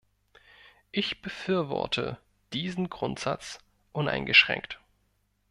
[0.91, 2.17] Ich befürworte
[2.53, 3.59] diesen Grundsatz
[3.91, 4.79] uneingeschränkt.